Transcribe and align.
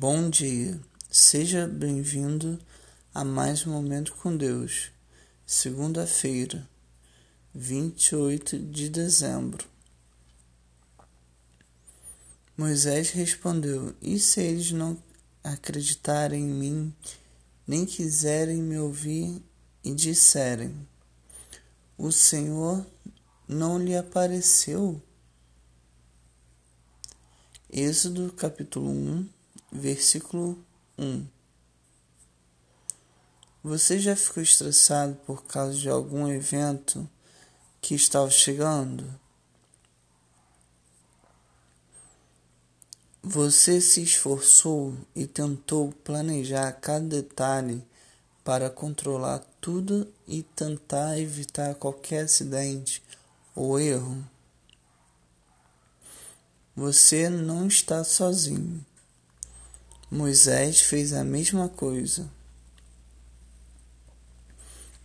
Bom 0.00 0.30
dia, 0.30 0.80
seja 1.10 1.66
bem-vindo 1.66 2.56
a 3.12 3.24
mais 3.24 3.66
um 3.66 3.72
Momento 3.72 4.14
com 4.14 4.36
Deus, 4.36 4.92
segunda-feira, 5.44 6.64
28 7.52 8.60
de 8.60 8.88
dezembro. 8.88 9.66
Moisés 12.56 13.10
respondeu: 13.10 13.92
E 14.00 14.20
se 14.20 14.40
eles 14.40 14.70
não 14.70 14.96
acreditarem 15.42 16.44
em 16.44 16.54
mim, 16.54 16.94
nem 17.66 17.84
quiserem 17.84 18.62
me 18.62 18.78
ouvir 18.78 19.42
e 19.82 19.92
disserem: 19.92 20.76
O 21.96 22.12
Senhor 22.12 22.86
não 23.48 23.76
lhe 23.76 23.96
apareceu? 23.96 25.02
Êxodo 27.68 28.32
capítulo 28.34 28.90
1 28.92 29.37
Versículo 29.70 30.58
1 30.98 31.26
Você 33.62 33.98
já 33.98 34.16
ficou 34.16 34.42
estressado 34.42 35.14
por 35.26 35.44
causa 35.44 35.74
de 35.74 35.90
algum 35.90 36.26
evento 36.26 37.06
que 37.78 37.94
estava 37.94 38.30
chegando? 38.30 39.04
Você 43.22 43.78
se 43.78 44.02
esforçou 44.02 44.96
e 45.14 45.26
tentou 45.26 45.92
planejar 45.92 46.72
cada 46.72 47.06
detalhe 47.06 47.86
para 48.42 48.70
controlar 48.70 49.40
tudo 49.60 50.10
e 50.26 50.42
tentar 50.42 51.18
evitar 51.18 51.74
qualquer 51.74 52.24
acidente 52.24 53.02
ou 53.54 53.78
erro? 53.78 54.24
Você 56.74 57.28
não 57.28 57.66
está 57.66 58.02
sozinho. 58.02 58.82
Moisés 60.10 60.80
fez 60.80 61.12
a 61.12 61.22
mesma 61.22 61.68
coisa. 61.68 62.26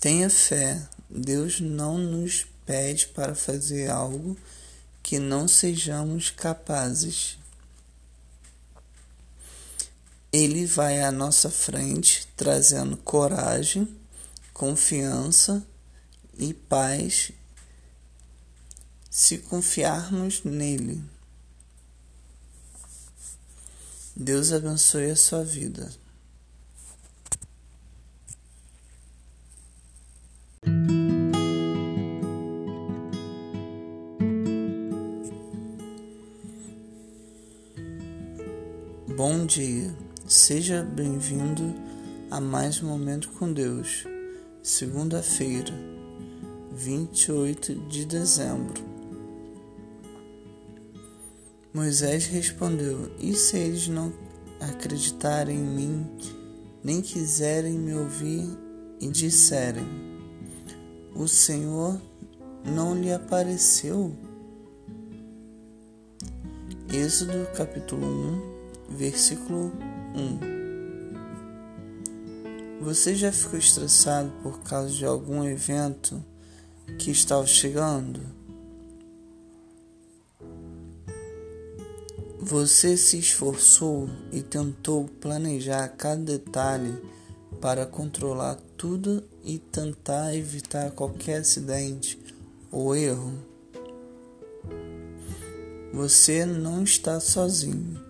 Tenha 0.00 0.30
fé, 0.30 0.82
Deus 1.10 1.60
não 1.60 1.98
nos 1.98 2.46
pede 2.64 3.08
para 3.08 3.34
fazer 3.34 3.90
algo 3.90 4.36
que 5.02 5.18
não 5.18 5.46
sejamos 5.46 6.30
capazes. 6.30 7.38
Ele 10.32 10.66
vai 10.66 11.02
à 11.02 11.12
nossa 11.12 11.50
frente 11.50 12.26
trazendo 12.36 12.96
coragem, 12.96 13.88
confiança 14.52 15.62
e 16.38 16.54
paz 16.54 17.32
se 19.10 19.38
confiarmos 19.38 20.42
nele. 20.44 21.15
Deus 24.18 24.50
abençoe 24.50 25.10
a 25.10 25.14
sua 25.14 25.44
vida. 25.44 25.90
Bom 39.14 39.44
dia, 39.44 39.94
seja 40.26 40.82
bem-vindo 40.82 41.74
a 42.30 42.40
mais 42.40 42.82
um 42.82 42.88
Momento 42.88 43.28
com 43.32 43.52
Deus, 43.52 44.06
segunda-feira, 44.62 45.74
28 46.72 47.74
de 47.88 48.06
dezembro. 48.06 48.95
Moisés 51.76 52.24
respondeu: 52.28 53.12
E 53.20 53.34
se 53.34 53.58
eles 53.58 53.86
não 53.86 54.10
acreditarem 54.58 55.58
em 55.58 55.62
mim, 55.62 56.06
nem 56.82 57.02
quiserem 57.02 57.74
me 57.74 57.92
ouvir 57.92 58.48
e 58.98 59.08
disserem: 59.08 59.84
O 61.14 61.28
Senhor 61.28 62.00
não 62.64 62.98
lhe 62.98 63.12
apareceu? 63.12 64.10
Êxodo 66.90 67.46
capítulo 67.54 68.06
1, 68.88 68.96
versículo 68.96 69.70
1 72.80 72.80
Você 72.80 73.14
já 73.14 73.30
ficou 73.30 73.58
estressado 73.58 74.32
por 74.42 74.60
causa 74.60 74.94
de 74.94 75.04
algum 75.04 75.44
evento 75.44 76.24
que 76.98 77.10
estava 77.10 77.46
chegando? 77.46 78.45
Você 82.48 82.96
se 82.96 83.18
esforçou 83.18 84.08
e 84.30 84.40
tentou 84.40 85.08
planejar 85.20 85.88
cada 85.88 86.22
detalhe 86.22 86.94
para 87.60 87.84
controlar 87.84 88.56
tudo 88.76 89.24
e 89.42 89.58
tentar 89.58 90.32
evitar 90.32 90.92
qualquer 90.92 91.38
acidente 91.40 92.16
ou 92.70 92.94
erro. 92.94 93.34
Você 95.92 96.46
não 96.46 96.84
está 96.84 97.18
sozinho. 97.18 98.00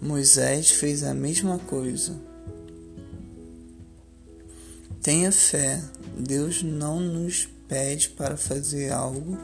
Moisés 0.00 0.70
fez 0.70 1.04
a 1.04 1.12
mesma 1.12 1.58
coisa. 1.58 2.18
Tenha 5.02 5.30
fé, 5.30 5.84
Deus 6.16 6.62
não 6.62 6.98
nos 6.98 7.46
pede 7.68 8.08
para 8.08 8.38
fazer 8.38 8.90
algo 8.90 9.36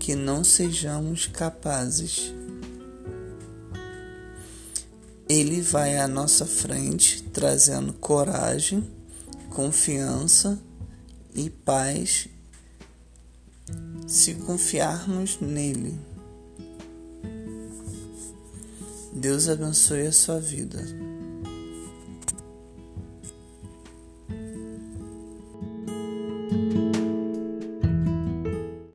que 0.00 0.16
não 0.16 0.42
sejamos 0.42 1.28
capazes. 1.28 2.34
Ele 5.28 5.60
vai 5.60 5.98
à 5.98 6.06
nossa 6.06 6.44
frente 6.44 7.22
trazendo 7.22 7.92
coragem, 7.94 8.84
confiança 9.50 10.58
e 11.34 11.48
paz 11.48 12.28
se 14.06 14.34
confiarmos 14.34 15.38
nele. 15.40 15.98
Deus 19.12 19.48
abençoe 19.48 20.06
a 20.06 20.12
sua 20.12 20.40
vida. 20.40 20.84